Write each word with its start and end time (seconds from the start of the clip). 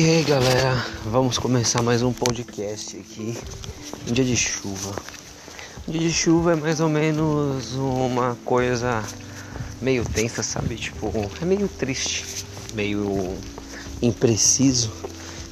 E 0.00 0.02
aí 0.02 0.22
galera, 0.22 0.82
vamos 1.04 1.36
começar 1.36 1.82
mais 1.82 2.02
um 2.02 2.10
podcast 2.10 2.96
aqui. 2.96 3.36
Um 4.08 4.14
dia 4.14 4.24
de 4.24 4.34
chuva. 4.34 4.96
Um 5.86 5.92
dia 5.92 6.00
de 6.00 6.10
chuva 6.10 6.54
é 6.54 6.56
mais 6.56 6.80
ou 6.80 6.88
menos 6.88 7.74
uma 7.74 8.34
coisa 8.42 9.04
meio 9.78 10.02
tensa, 10.06 10.42
sabe? 10.42 10.76
Tipo, 10.76 11.12
é 11.42 11.44
meio 11.44 11.68
triste, 11.68 12.46
meio 12.72 13.36
impreciso. 14.00 14.90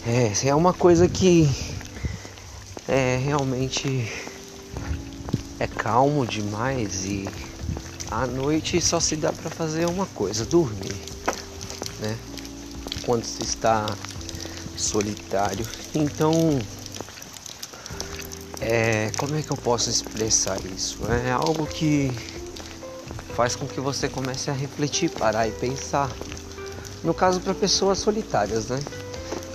É, 0.06 0.32
é 0.48 0.54
uma 0.54 0.72
coisa 0.72 1.06
que 1.06 1.46
é 2.88 3.20
realmente 3.22 4.10
é 5.60 5.66
calmo 5.66 6.26
demais 6.26 7.04
e 7.04 7.28
à 8.10 8.26
noite 8.26 8.80
só 8.80 8.98
se 8.98 9.14
dá 9.14 9.30
para 9.30 9.50
fazer 9.50 9.84
uma 9.86 10.06
coisa, 10.06 10.46
dormir, 10.46 10.96
né? 12.00 12.16
Quando 13.04 13.24
se 13.24 13.42
está 13.42 13.84
solitário. 14.78 15.66
Então, 15.94 16.62
é, 18.60 19.12
como 19.18 19.34
é 19.36 19.42
que 19.42 19.50
eu 19.50 19.56
posso 19.56 19.90
expressar 19.90 20.58
isso? 20.64 20.98
É 21.06 21.30
algo 21.30 21.66
que 21.66 22.14
faz 23.34 23.54
com 23.54 23.66
que 23.66 23.80
você 23.80 24.08
comece 24.08 24.50
a 24.50 24.52
refletir, 24.52 25.10
parar 25.10 25.46
e 25.46 25.52
pensar. 25.52 26.10
No 27.02 27.14
caso 27.14 27.40
para 27.40 27.54
pessoas 27.54 27.98
solitárias, 27.98 28.68
né? 28.68 28.82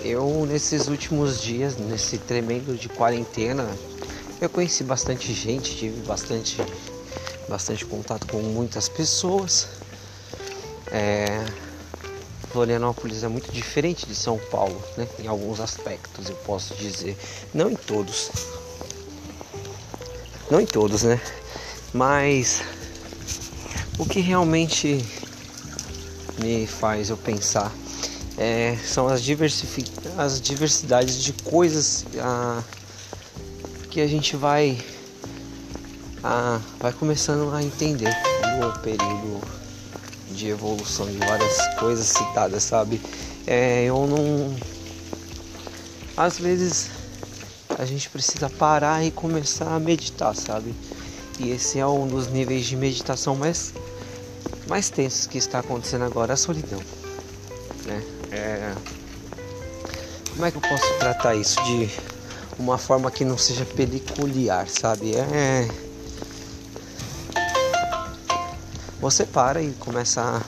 Eu 0.02 0.46
nesses 0.46 0.88
últimos 0.88 1.40
dias, 1.40 1.76
nesse 1.76 2.18
tremendo 2.18 2.76
de 2.76 2.88
quarentena, 2.88 3.68
eu 4.40 4.48
conheci 4.50 4.84
bastante 4.84 5.32
gente, 5.32 5.76
tive 5.76 6.00
bastante, 6.02 6.56
bastante 7.48 7.84
contato 7.86 8.26
com 8.26 8.40
muitas 8.40 8.88
pessoas. 8.88 9.68
É, 10.90 11.46
Florianópolis 12.54 13.24
é 13.24 13.28
muito 13.28 13.50
diferente 13.50 14.06
de 14.06 14.14
São 14.14 14.38
Paulo, 14.38 14.80
né? 14.96 15.08
Em 15.18 15.26
alguns 15.26 15.58
aspectos, 15.58 16.30
eu 16.30 16.36
posso 16.36 16.72
dizer. 16.76 17.16
Não 17.52 17.68
em 17.68 17.74
todos. 17.74 18.30
Não 20.48 20.60
em 20.60 20.66
todos, 20.66 21.02
né? 21.02 21.20
Mas 21.92 22.62
o 23.98 24.06
que 24.06 24.20
realmente 24.20 25.04
me 26.40 26.64
faz 26.64 27.10
eu 27.10 27.16
pensar 27.16 27.72
é, 28.38 28.76
são 28.86 29.08
as, 29.08 29.20
as 30.16 30.40
diversidades 30.40 31.20
de 31.20 31.32
coisas 31.32 32.04
a, 32.20 32.62
que 33.90 34.00
a 34.00 34.06
gente 34.06 34.36
vai 34.36 34.78
a, 36.22 36.60
vai 36.78 36.92
começando 36.92 37.52
a 37.52 37.60
entender 37.60 38.16
no 38.60 38.72
período 38.78 39.63
de 40.30 40.48
evolução 40.48 41.06
de 41.06 41.18
várias 41.18 41.56
coisas 41.78 42.06
citadas, 42.06 42.62
sabe? 42.62 43.00
É, 43.46 43.84
eu 43.84 44.06
não. 44.06 44.54
Às 46.16 46.38
vezes 46.38 46.90
a 47.78 47.84
gente 47.84 48.08
precisa 48.08 48.48
parar 48.48 49.04
e 49.04 49.10
começar 49.10 49.74
a 49.74 49.80
meditar, 49.80 50.34
sabe? 50.34 50.74
E 51.38 51.50
esse 51.50 51.78
é 51.78 51.86
um 51.86 52.06
dos 52.06 52.28
níveis 52.28 52.64
de 52.66 52.76
meditação 52.76 53.34
mais, 53.34 53.74
mais 54.68 54.88
tensos 54.90 55.26
que 55.26 55.38
está 55.38 55.58
acontecendo 55.58 56.04
agora, 56.04 56.34
a 56.34 56.36
solidão. 56.36 56.80
Né? 57.84 58.02
É... 58.30 58.74
Como 60.32 60.46
é 60.46 60.50
que 60.50 60.56
eu 60.56 60.62
posso 60.62 60.98
tratar 60.98 61.34
isso 61.34 61.62
de 61.64 61.90
uma 62.58 62.78
forma 62.78 63.10
que 63.10 63.24
não 63.24 63.36
seja 63.36 63.64
peculiar, 63.64 64.68
sabe? 64.68 65.16
É 65.16 65.83
você 69.04 69.26
para 69.26 69.62
e 69.62 69.70
começa 69.72 70.42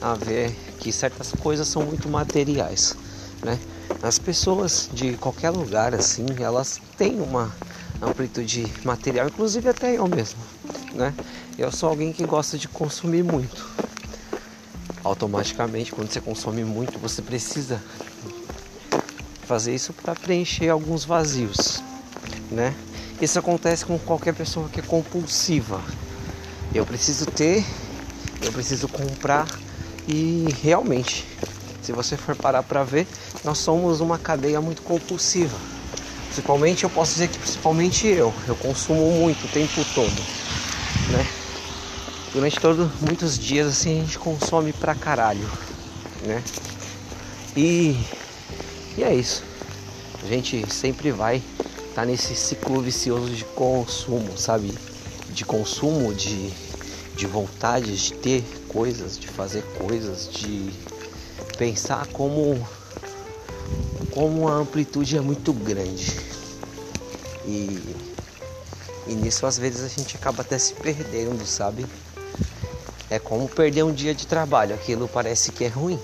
a, 0.00 0.12
a 0.12 0.14
ver 0.14 0.56
que 0.78 0.90
certas 0.90 1.30
coisas 1.30 1.68
são 1.68 1.82
muito 1.82 2.08
materiais, 2.08 2.96
né? 3.44 3.58
As 4.02 4.18
pessoas 4.18 4.88
de 4.94 5.12
qualquer 5.18 5.50
lugar 5.50 5.94
assim, 5.94 6.24
elas 6.40 6.80
têm 6.96 7.20
uma 7.20 7.54
amplitude 8.00 8.72
material, 8.82 9.26
inclusive 9.26 9.68
até 9.68 9.98
eu 9.98 10.08
mesmo, 10.08 10.40
né? 10.94 11.12
Eu 11.58 11.70
sou 11.70 11.90
alguém 11.90 12.14
que 12.14 12.24
gosta 12.24 12.56
de 12.56 12.66
consumir 12.66 13.22
muito. 13.22 13.68
Automaticamente, 15.04 15.92
quando 15.92 16.10
você 16.10 16.20
consome 16.22 16.64
muito, 16.64 16.98
você 16.98 17.20
precisa 17.20 17.78
fazer 19.42 19.74
isso 19.74 19.92
para 19.92 20.14
preencher 20.14 20.70
alguns 20.70 21.04
vazios, 21.04 21.82
né? 22.50 22.74
Isso 23.20 23.38
acontece 23.38 23.84
com 23.84 23.98
qualquer 23.98 24.34
pessoa 24.34 24.66
que 24.70 24.80
é 24.80 24.82
compulsiva. 24.82 25.84
Eu 26.74 26.86
preciso 26.86 27.26
ter 27.26 27.64
eu 28.44 28.52
preciso 28.52 28.88
comprar 28.88 29.46
e 30.08 30.46
realmente, 30.62 31.24
se 31.80 31.92
você 31.92 32.16
for 32.16 32.34
parar 32.34 32.62
para 32.62 32.82
ver, 32.82 33.06
nós 33.44 33.58
somos 33.58 34.00
uma 34.00 34.18
cadeia 34.18 34.60
muito 34.60 34.82
compulsiva. 34.82 35.56
Principalmente 36.26 36.82
eu 36.84 36.90
posso 36.90 37.12
dizer 37.12 37.28
que 37.28 37.38
principalmente 37.38 38.06
eu, 38.06 38.34
eu 38.48 38.56
consumo 38.56 39.12
muito 39.20 39.44
o 39.44 39.48
tempo 39.48 39.84
todo, 39.94 40.22
né? 41.10 41.26
Durante 42.32 42.58
todos 42.58 42.90
muitos 43.00 43.38
dias 43.38 43.68
assim 43.68 44.00
a 44.00 44.04
gente 44.04 44.18
consome 44.18 44.72
pra 44.72 44.94
caralho, 44.94 45.48
né? 46.22 46.42
E, 47.56 47.96
e 48.96 49.04
é 49.04 49.14
isso. 49.14 49.44
A 50.24 50.26
gente 50.26 50.64
sempre 50.72 51.12
vai 51.12 51.36
estar 51.36 51.94
tá 51.94 52.04
nesse 52.04 52.34
ciclo 52.34 52.80
vicioso 52.80 53.30
de 53.30 53.44
consumo, 53.44 54.36
sabe? 54.36 54.72
De 55.32 55.44
consumo, 55.44 56.14
de 56.14 56.52
de 57.14 57.26
vontade 57.26 57.96
de 57.96 58.14
ter 58.14 58.42
coisas, 58.68 59.18
de 59.18 59.28
fazer 59.28 59.62
coisas, 59.78 60.28
de 60.28 60.72
pensar 61.58 62.06
como 62.08 62.66
como 64.10 64.48
a 64.48 64.54
amplitude 64.54 65.16
é 65.16 65.20
muito 65.20 65.52
grande. 65.52 66.16
E, 67.46 67.96
e 69.06 69.14
nisso 69.14 69.46
às 69.46 69.58
vezes 69.58 69.82
a 69.82 69.88
gente 69.88 70.16
acaba 70.16 70.42
até 70.42 70.58
se 70.58 70.74
perdendo, 70.74 71.44
sabe? 71.46 71.86
É 73.10 73.18
como 73.18 73.48
perder 73.48 73.84
um 73.84 73.92
dia 73.92 74.14
de 74.14 74.26
trabalho, 74.26 74.74
aquilo 74.74 75.08
parece 75.08 75.52
que 75.52 75.64
é 75.64 75.68
ruim. 75.68 76.00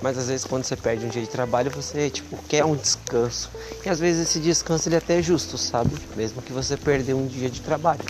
Mas 0.00 0.18
às 0.18 0.28
vezes 0.28 0.44
quando 0.44 0.64
você 0.64 0.76
perde 0.76 1.04
um 1.04 1.08
dia 1.08 1.22
de 1.22 1.28
trabalho, 1.28 1.70
você 1.70 2.10
tipo 2.10 2.36
quer 2.48 2.64
um 2.64 2.76
descanso. 2.76 3.50
E 3.84 3.88
às 3.88 3.98
vezes 3.98 4.28
esse 4.28 4.38
descanso 4.38 4.88
ele 4.88 4.96
é 4.96 4.98
até 4.98 5.22
justo, 5.22 5.56
sabe? 5.56 5.96
Mesmo 6.14 6.42
que 6.42 6.52
você 6.52 6.76
perdeu 6.76 7.16
um 7.16 7.26
dia 7.26 7.50
de 7.50 7.60
trabalho. 7.60 8.04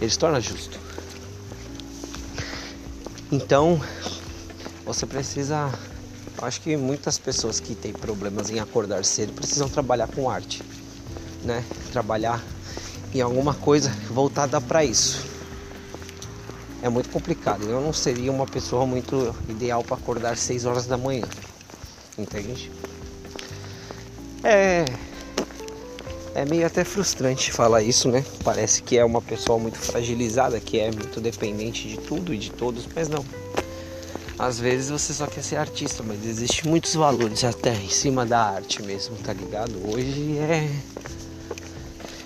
Ele 0.00 0.10
se 0.10 0.18
torna 0.18 0.40
justo. 0.40 0.78
Então, 3.32 3.80
você 4.84 5.06
precisa. 5.06 5.72
Acho 6.42 6.60
que 6.60 6.76
muitas 6.76 7.18
pessoas 7.18 7.58
que 7.58 7.74
têm 7.74 7.92
problemas 7.92 8.50
em 8.50 8.60
acordar 8.60 9.04
cedo 9.04 9.32
precisam 9.32 9.68
trabalhar 9.68 10.08
com 10.08 10.28
arte, 10.28 10.62
né? 11.42 11.64
Trabalhar 11.90 12.44
em 13.12 13.20
alguma 13.20 13.54
coisa 13.54 13.90
voltada 14.10 14.60
para 14.60 14.84
isso. 14.84 15.33
É 16.84 16.88
muito 16.90 17.08
complicado. 17.08 17.64
Eu 17.66 17.80
não 17.80 17.94
seria 17.94 18.30
uma 18.30 18.46
pessoa 18.46 18.84
muito 18.84 19.34
ideal 19.48 19.82
para 19.82 19.96
acordar 19.96 20.36
6 20.36 20.66
horas 20.66 20.84
da 20.84 20.98
manhã. 20.98 21.24
Entende? 22.18 22.70
É 24.42 24.84
é 26.34 26.44
meio 26.44 26.66
até 26.66 26.84
frustrante 26.84 27.50
falar 27.50 27.80
isso, 27.80 28.10
né? 28.10 28.22
Parece 28.44 28.82
que 28.82 28.98
é 28.98 29.04
uma 29.04 29.22
pessoa 29.22 29.58
muito 29.58 29.78
fragilizada, 29.78 30.60
que 30.60 30.78
é 30.78 30.90
muito 30.90 31.22
dependente 31.22 31.88
de 31.88 31.96
tudo 31.96 32.34
e 32.34 32.36
de 32.36 32.50
todos, 32.50 32.86
mas 32.94 33.08
não. 33.08 33.24
Às 34.38 34.58
vezes 34.58 34.90
você 34.90 35.14
só 35.14 35.26
quer 35.26 35.42
ser 35.42 35.56
artista, 35.56 36.02
mas 36.02 36.26
existe 36.26 36.68
muitos 36.68 36.94
valores 36.94 37.44
até 37.44 37.72
em 37.72 37.88
cima 37.88 38.26
da 38.26 38.40
arte 38.40 38.82
mesmo, 38.82 39.16
tá 39.24 39.32
ligado? 39.32 39.72
Hoje 39.90 40.36
é 40.36 40.68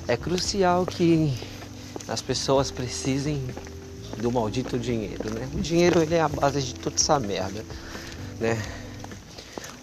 é 0.09 0.17
crucial 0.17 0.85
que 0.85 1.33
as 2.09 2.21
pessoas 2.21 2.73
precisem 2.73 3.41
do 4.21 4.31
maldito 4.31 4.79
dinheiro, 4.79 5.31
né? 5.31 5.49
O 5.55 5.61
dinheiro 5.61 6.03
ele 6.03 6.15
é 6.15 6.21
a 6.21 6.29
base 6.29 6.61
de 6.63 6.75
toda 6.75 6.97
essa 6.97 7.19
merda, 7.19 7.65
né? 8.41 8.61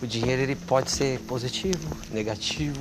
O 0.02 0.06
dinheiro 0.06 0.42
ele 0.42 0.56
pode 0.56 0.92
ser 0.92 1.20
positivo, 1.22 1.88
negativo, 2.12 2.80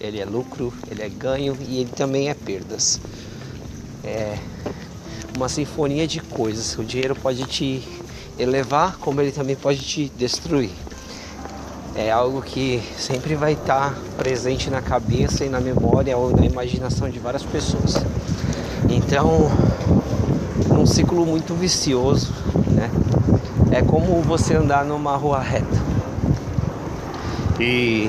ele 0.00 0.20
é 0.20 0.24
lucro, 0.24 0.72
ele 0.90 1.02
é 1.02 1.08
ganho 1.08 1.56
e 1.68 1.80
ele 1.80 1.90
também 1.90 2.28
é 2.28 2.34
perdas. 2.34 3.00
É 4.04 4.36
uma 5.36 5.48
sinfonia 5.48 6.06
de 6.06 6.20
coisas. 6.20 6.76
O 6.78 6.84
dinheiro 6.84 7.14
pode 7.14 7.44
te 7.46 7.82
elevar, 8.38 8.98
como 8.98 9.20
ele 9.20 9.32
também 9.32 9.56
pode 9.56 9.80
te 9.80 10.08
destruir. 10.16 10.70
É 11.94 12.10
algo 12.10 12.42
que 12.42 12.82
sempre 12.96 13.34
vai 13.34 13.54
estar 13.54 13.96
presente 14.16 14.70
na 14.70 14.80
cabeça 14.80 15.44
e 15.44 15.48
na 15.48 15.60
memória 15.60 16.16
ou 16.16 16.30
na 16.30 16.44
imaginação 16.44 17.08
de 17.08 17.18
várias 17.18 17.42
pessoas. 17.42 18.04
Então, 18.88 19.50
ciclo 20.88 21.24
muito 21.24 21.54
vicioso, 21.54 22.32
né? 22.74 22.90
É 23.70 23.82
como 23.82 24.22
você 24.22 24.54
andar 24.54 24.84
numa 24.84 25.16
rua 25.16 25.40
reta. 25.40 25.78
E 27.60 28.08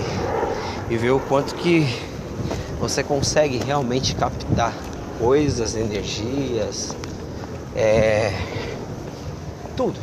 e 0.89 0.97
ver 0.97 1.11
o 1.11 1.19
quanto 1.19 1.53
que 1.55 1.85
você 2.79 3.03
consegue 3.03 3.57
realmente 3.57 4.15
captar 4.15 4.73
coisas, 5.19 5.75
energias, 5.75 6.95
é, 7.75 8.31
tudo. 9.77 9.99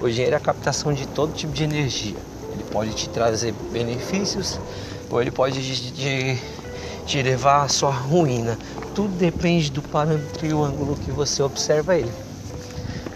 O 0.00 0.08
dinheiro 0.08 0.34
é 0.34 0.36
a 0.36 0.40
captação 0.40 0.92
de 0.92 1.06
todo 1.06 1.32
tipo 1.32 1.52
de 1.52 1.62
energia. 1.62 2.16
Ele 2.52 2.64
pode 2.64 2.92
te 2.94 3.08
trazer 3.08 3.54
benefícios 3.70 4.58
ou 5.08 5.20
ele 5.22 5.30
pode 5.30 5.62
te, 5.62 5.92
te 5.92 6.38
levar 7.22 7.64
à 7.64 7.68
sua 7.68 7.90
ruína. 7.90 8.58
Tudo 8.94 9.14
depende 9.16 9.70
do 9.70 9.82
parâmetro 9.82 10.46
e 10.46 10.52
o 10.52 10.62
ângulo 10.62 10.96
que 10.96 11.10
você 11.10 11.42
observa 11.42 11.96
ele. 11.96 12.12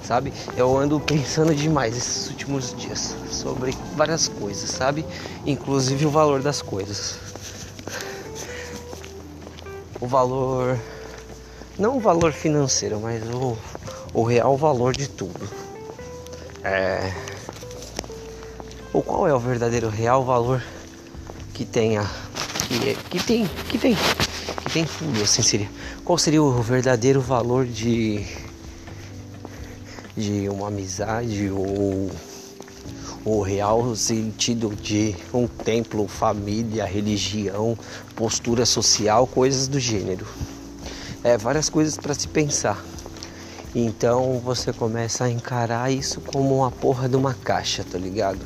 Sabe? 0.03 0.33
Eu 0.56 0.77
ando 0.77 1.00
pensando 1.00 1.55
demais 1.55 1.97
esses 1.97 2.29
últimos 2.29 2.75
dias 2.75 3.17
sobre 3.31 3.75
várias 3.94 4.29
coisas, 4.29 4.71
sabe? 4.71 5.05
Inclusive 5.44 6.06
o 6.06 6.11
valor 6.11 6.43
das 6.43 6.62
coisas. 6.62 7.19
O 10.00 10.06
valor 10.06 10.79
não 11.79 11.99
o 11.99 12.00
valor 12.00 12.33
financeiro, 12.33 12.99
mas 13.00 13.23
o, 13.29 13.56
o 14.15 14.23
real 14.23 14.56
valor 14.56 14.97
de 14.97 15.09
tudo. 15.09 15.49
É, 16.65 17.12
ou 18.94 19.03
qual 19.03 19.29
é 19.29 19.35
o 19.35 19.38
verdadeiro 19.38 19.91
real 19.91 20.25
valor 20.25 20.62
que 21.53 21.67
tenha 21.67 22.11
que, 22.68 22.94
que 23.10 23.24
tem 23.24 23.46
que 23.68 23.78
tem 23.78 23.94
que 23.94 24.70
tem 24.72 24.84
tudo 24.84 25.22
assim 25.22 25.42
seria 25.42 25.68
qual 26.04 26.18
seria 26.18 26.42
o 26.42 26.62
verdadeiro 26.62 27.20
valor 27.20 27.64
de 27.66 28.26
de 30.16 30.48
uma 30.48 30.68
amizade 30.68 31.50
ou 31.50 32.10
o 33.24 33.42
real 33.42 33.96
sentido 33.96 34.72
de 34.76 35.16
um 35.34 35.48
templo, 35.48 36.06
família, 36.06 36.84
religião, 36.84 37.76
postura 38.14 38.64
social, 38.64 39.26
coisas 39.26 39.66
do 39.66 39.80
gênero 39.80 40.26
é, 41.26 41.36
várias 41.36 41.68
coisas 41.68 41.96
para 41.96 42.14
se 42.14 42.28
pensar. 42.28 42.80
Então 43.74 44.40
você 44.44 44.72
começa 44.72 45.24
a 45.24 45.30
encarar 45.30 45.90
isso 45.90 46.20
como 46.20 46.58
uma 46.58 46.70
porra 46.70 47.08
de 47.08 47.16
uma 47.16 47.34
caixa, 47.34 47.84
tá 47.84 47.98
ligado? 47.98 48.38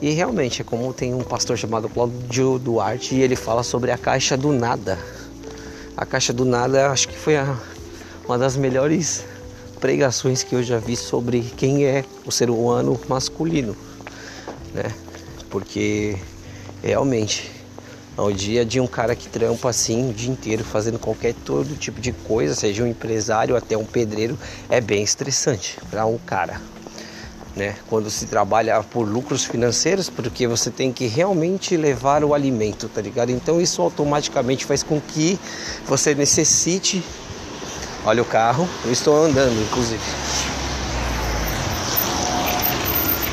E 0.00 0.10
realmente 0.12 0.62
é 0.62 0.64
como 0.64 0.94
tem 0.94 1.12
um 1.12 1.22
pastor 1.22 1.58
chamado 1.58 1.88
Claudio 1.88 2.58
Duarte 2.58 3.14
e 3.14 3.20
ele 3.20 3.36
fala 3.36 3.62
sobre 3.62 3.90
a 3.90 3.98
caixa 3.98 4.34
do 4.34 4.50
nada. 4.50 4.98
A 5.94 6.06
caixa 6.06 6.32
do 6.32 6.46
nada 6.46 6.90
acho 6.90 7.06
que 7.08 7.18
foi 7.18 7.36
a, 7.36 7.54
uma 8.24 8.38
das 8.38 8.56
melhores 8.56 9.26
pregações 9.78 10.42
que 10.42 10.54
eu 10.54 10.62
já 10.62 10.78
vi 10.78 10.96
sobre 10.96 11.42
quem 11.56 11.84
é 11.84 12.04
o 12.24 12.30
ser 12.30 12.48
humano 12.48 12.98
masculino, 13.08 13.76
né? 14.72 14.90
Porque 15.50 16.16
realmente 16.82 17.50
ao 18.16 18.32
dia 18.32 18.64
de 18.64 18.80
um 18.80 18.86
cara 18.86 19.14
que 19.14 19.28
trampa 19.28 19.68
assim 19.68 20.10
o 20.10 20.12
dia 20.14 20.30
inteiro 20.30 20.64
fazendo 20.64 20.98
qualquer 20.98 21.34
todo 21.44 21.76
tipo 21.76 22.00
de 22.00 22.12
coisa, 22.12 22.54
seja 22.54 22.82
um 22.82 22.86
empresário 22.86 23.54
até 23.54 23.76
um 23.76 23.84
pedreiro, 23.84 24.38
é 24.70 24.80
bem 24.80 25.02
estressante 25.02 25.78
para 25.90 26.06
um 26.06 26.16
cara. 26.16 26.58
Né? 27.56 27.74
Quando 27.88 28.08
se 28.10 28.26
trabalha 28.26 28.80
por 28.82 29.02
lucros 29.02 29.44
financeiros, 29.44 30.08
porque 30.08 30.46
você 30.46 30.70
tem 30.70 30.92
que 30.92 31.06
realmente 31.06 31.76
levar 31.76 32.22
o 32.22 32.32
alimento, 32.32 32.88
tá 32.88 33.00
ligado? 33.00 33.30
Então 33.30 33.60
isso 33.60 33.82
automaticamente 33.82 34.64
faz 34.64 34.82
com 34.82 35.00
que 35.00 35.38
você 35.86 36.14
necessite. 36.14 37.02
Olha 38.04 38.22
o 38.22 38.24
carro, 38.24 38.68
eu 38.84 38.92
estou 38.92 39.24
andando, 39.24 39.60
inclusive. 39.60 40.00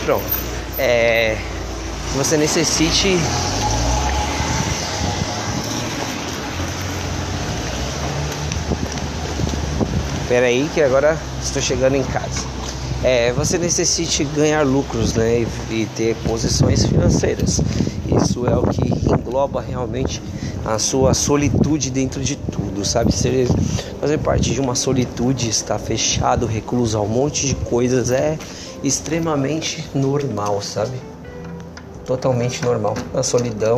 Pronto. 0.03 0.25
É, 0.77 1.37
você 2.15 2.37
necessite 2.37 3.17
Espera 10.27 10.47
aí 10.47 10.69
que 10.73 10.81
agora 10.81 11.17
estou 11.41 11.61
chegando 11.61 11.95
em 11.95 12.03
casa. 12.03 12.56
É, 13.03 13.31
você 13.31 13.57
necessite 13.57 14.23
ganhar 14.23 14.63
lucros 14.63 15.13
né, 15.13 15.45
e, 15.69 15.73
e 15.73 15.85
ter 15.95 16.15
posições 16.27 16.85
financeiras. 16.85 17.61
Isso 18.07 18.47
é 18.47 18.55
o 18.57 18.63
que 18.63 18.87
engloba 19.27 19.61
realmente 19.61 20.21
a 20.65 20.79
sua 20.79 21.13
solitude 21.13 21.91
dentro 21.91 22.21
de 22.21 22.35
tudo, 22.35 22.83
sabe? 22.83 23.11
Ser, 23.13 23.47
fazer 24.01 24.17
parte 24.17 24.51
de 24.51 24.59
uma 24.59 24.75
solitude, 24.75 25.49
estar 25.49 25.77
fechado, 25.77 26.45
recluso 26.45 26.97
a 26.97 27.01
um 27.01 27.07
monte 27.07 27.47
de 27.47 27.55
coisas 27.55 28.11
é 28.11 28.37
extremamente 28.83 29.85
normal, 29.93 30.61
sabe? 30.61 30.97
Totalmente 32.05 32.63
normal. 32.63 32.95
A 33.13 33.21
solidão, 33.21 33.77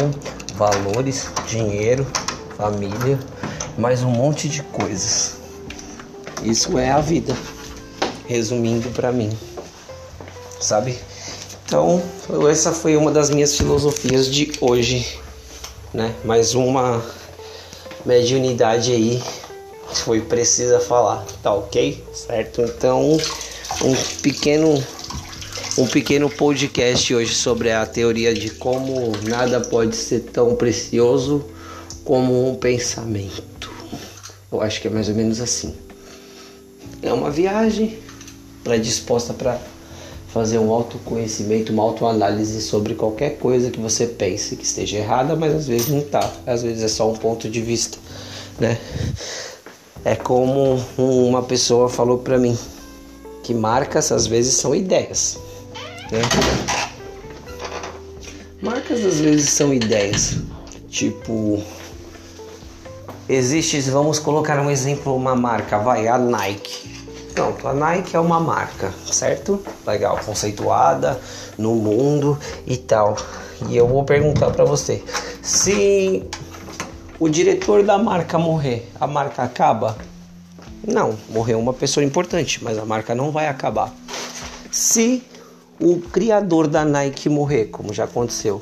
valores, 0.56 1.27
dinheiro, 1.48 2.07
família, 2.56 3.19
mais 3.77 4.04
um 4.04 4.12
monte 4.12 4.48
de 4.48 4.63
coisas. 4.63 5.38
Isso 6.44 6.77
é 6.77 6.89
a 6.89 7.00
vida, 7.00 7.36
resumindo 8.30 8.92
para 8.92 9.12
mim, 9.12 9.31
sabe? 10.62 10.96
Então, 11.66 12.00
essa 12.48 12.72
foi 12.72 12.96
uma 12.96 13.12
das 13.12 13.31
minhas 13.31 13.58
filosofias 13.58 14.28
de 14.28 14.52
hoje, 14.62 15.20
né? 15.92 16.14
Mais 16.24 16.54
uma 16.54 17.04
mediunidade 18.06 18.92
aí 18.92 19.22
foi 20.06 20.22
precisa 20.22 20.80
falar, 20.80 21.26
tá 21.42 21.52
ok? 21.52 22.04
Certo? 22.14 22.62
Então, 22.62 23.18
um 23.81 23.96
pequeno 24.22 24.82
um 25.75 25.88
pequeno 25.88 26.30
podcast 26.30 27.16
hoje 27.16 27.34
sobre 27.34 27.72
a 27.72 27.84
teoria 27.86 28.34
de 28.34 28.52
como 28.52 29.12
nada 29.24 29.60
pode 29.60 29.96
ser 29.96 30.20
tão 30.20 30.56
precioso 30.56 31.44
como 32.04 32.48
um 32.48 32.56
pensamento. 32.56 33.72
Eu 34.52 34.62
acho 34.62 34.82
que 34.82 34.88
é 34.88 34.92
mais 34.92 35.10
ou 35.10 35.16
menos 35.16 35.42
assim. 35.42 35.74
É 37.02 37.12
uma 37.14 37.32
viagem 37.32 37.98
predisposta 38.64 39.34
para 39.34 39.60
fazer 40.28 40.60
um 40.60 40.72
autoconhecimento, 40.72 41.74
uma 41.74 41.84
autoanálise 41.84 42.62
sobre 42.62 42.94
qualquer 42.94 43.38
coisa 43.38 43.72
que 43.72 43.80
você 43.80 44.06
pense 44.06 44.56
que 44.56 44.64
esteja 44.64 44.98
errada, 44.98 45.36
mas 45.36 45.56
às 45.56 45.68
vezes 45.68 45.88
não 45.88 46.02
tá. 46.02 46.32
Às 46.46 46.62
vezes 46.62 46.84
é 46.84 46.88
só 46.88 47.10
um 47.10 47.16
ponto 47.16 47.50
de 47.50 47.62
vista, 47.62 47.98
né? 48.60 48.78
É 50.06 50.16
como 50.16 50.80
uma 50.98 51.42
pessoa 51.42 51.90
falou 51.90 52.20
para 52.20 52.38
mim 52.38 52.58
que 53.44 53.54
marcas 53.54 54.12
às 54.12 54.28
vezes 54.28 54.54
são 54.56 54.76
ideias, 54.76 55.38
né? 56.12 56.22
Marcas 58.62 59.04
às 59.04 59.20
vezes 59.20 59.50
são 59.50 59.74
ideias, 59.74 60.38
tipo 60.90 61.62
existe, 63.28 63.80
vamos 63.82 64.20
colocar 64.20 64.60
um 64.60 64.70
exemplo, 64.70 65.16
uma 65.16 65.36
marca, 65.36 65.78
vai 65.78 66.08
a 66.08 66.18
Nike. 66.18 66.99
Pronto, 67.39 67.69
a 67.69 67.74
Nike 67.74 68.17
é 68.17 68.19
uma 68.19 68.38
marca, 68.38 68.93
certo? 69.10 69.63
Legal, 69.88 70.19
conceituada 70.25 71.17
no 71.58 71.74
mundo 71.74 72.38
e 72.67 72.75
tal. 72.75 73.15
E 73.69 73.77
eu 73.77 73.88
vou 73.88 74.03
perguntar 74.03 74.51
para 74.51 74.65
você: 74.65 75.01
se 75.41 76.27
o 77.17 77.29
diretor 77.29 77.81
da 77.81 77.98
marca 77.98 78.38
morrer, 78.38 78.91
a 79.00 79.08
marca 79.08 79.41
acaba? 79.41 79.98
Não, 80.86 81.17
morreu 81.29 81.58
uma 81.58 81.72
pessoa 81.72 82.03
importante, 82.03 82.62
mas 82.62 82.77
a 82.77 82.84
marca 82.84 83.15
não 83.15 83.31
vai 83.31 83.48
acabar. 83.48 83.89
Se 84.69 85.24
o 85.79 86.01
criador 86.01 86.67
da 86.67 86.84
Nike 86.84 87.29
morrer, 87.29 87.67
como 87.67 87.93
já 87.93 88.03
aconteceu, 88.03 88.62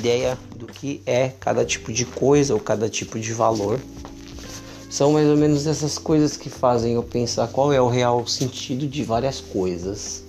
ideia 0.00 0.38
do 0.56 0.66
que 0.66 1.02
é 1.04 1.28
cada 1.28 1.64
tipo 1.64 1.92
de 1.92 2.06
coisa 2.06 2.54
ou 2.54 2.60
cada 2.60 2.88
tipo 2.88 3.18
de 3.18 3.32
valor. 3.32 3.78
São 4.88 5.12
mais 5.12 5.28
ou 5.28 5.36
menos 5.36 5.66
essas 5.66 5.98
coisas 5.98 6.36
que 6.36 6.50
fazem 6.50 6.94
eu 6.94 7.02
pensar 7.02 7.46
qual 7.48 7.72
é 7.72 7.80
o 7.80 7.88
real 7.88 8.26
sentido 8.26 8.88
de 8.88 9.04
várias 9.04 9.40
coisas. 9.40 10.24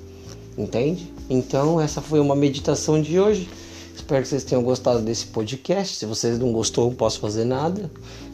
Entende? 0.58 1.12
Então, 1.30 1.80
essa 1.80 2.02
foi 2.02 2.20
uma 2.20 2.36
meditação 2.36 3.02
de 3.02 3.20
hoje. 3.20 3.50
Espero 3.96 4.22
que 4.22 4.28
vocês 4.28 4.44
tenham 4.44 4.62
gostado 4.62 5.02
desse 5.02 5.26
podcast. 5.28 5.96
Se 5.96 6.06
vocês 6.06 6.38
não 6.38 6.52
gostou, 6.52 6.90
não 6.90 6.96
posso 6.96 7.20
fazer 7.20 7.46
nada, 7.46 7.90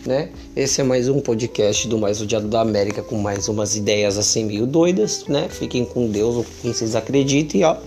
né? 0.06 0.32
Esse 0.56 0.82
é 0.82 0.84
mais 0.84 1.08
um 1.08 1.22
podcast 1.22 1.88
do 1.88 1.98
Mais 1.98 2.20
Odiado 2.20 2.48
da 2.48 2.62
América 2.62 3.02
com 3.02 3.18
mais 3.18 3.48
umas 3.48 3.76
ideias 3.76 4.18
assim 4.18 4.44
meio 4.44 4.66
doidas, 4.66 5.26
né? 5.28 5.48
Fiquem 5.48 5.86
com 5.86 6.10
Deus 6.10 6.36
ou 6.36 6.46
quem 6.62 6.74
vocês 6.74 6.96
acreditem, 6.96 7.64
ó. 7.64 7.78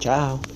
Tchau. 0.00 0.49